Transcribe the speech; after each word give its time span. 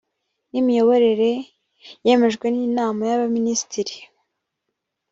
n 0.51 0.53
imiyoborere 0.59 1.31
yemejwe 2.05 2.45
n 2.51 2.57
inama 2.67 3.01
yabaminisitiri 3.09 3.95